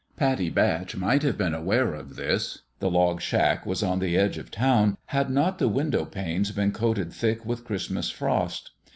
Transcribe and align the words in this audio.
Pattie 0.17 0.49
Batch 0.49 0.95
might 0.95 1.21
have 1.21 1.37
been 1.37 1.53
aware 1.53 1.93
of 1.93 2.15
this 2.15 2.63
the 2.79 2.89
log 2.89 3.21
shack 3.21 3.67
was 3.67 3.83
on 3.83 3.99
the 3.99 4.17
edge 4.17 4.39
of 4.39 4.49
town 4.49 4.97
had 5.05 5.29
not 5.29 5.59
the 5.59 5.67
window 5.69 6.05
panes 6.05 6.51
been 6.51 6.71
coated 6.71 7.13
thick 7.13 7.45
with 7.45 7.63
Christ 7.63 7.91
mas 7.91 8.09
frost. 8.09 8.71